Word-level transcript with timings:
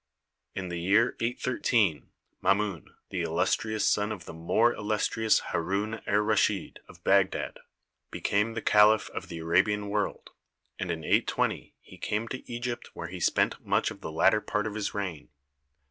In 0.55 0.69
the 0.69 0.79
year 0.81 1.15
813, 1.19 2.09
Mamun, 2.41 2.89
the 3.11 3.21
illustrious 3.21 3.87
son 3.87 4.11
of 4.11 4.25
the 4.25 4.33
more 4.33 4.73
illustrious 4.73 5.41
Haroun 5.51 6.01
er 6.07 6.23
Rashid 6.23 6.79
of 6.89 7.03
Bagdad, 7.03 7.59
became 8.09 8.55
the 8.55 8.63
caliph 8.63 9.11
of 9.11 9.27
the 9.27 9.37
Arabian 9.37 9.89
world, 9.89 10.31
and 10.79 10.89
in 10.89 11.03
820 11.03 11.75
he 11.79 11.97
came 11.99 12.27
to 12.29 12.51
Egypt 12.51 12.89
where 12.95 13.09
he 13.09 13.19
spent 13.19 13.63
much 13.63 13.91
of 13.91 14.01
the 14.01 14.11
latter 14.11 14.41
part 14.41 14.65
of 14.65 14.73
his 14.73 14.95
reign. 14.95 15.29